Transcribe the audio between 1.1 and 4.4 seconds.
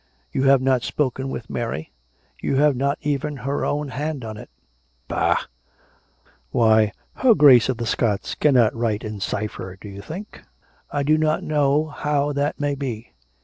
with Mary; you have not even her own hand on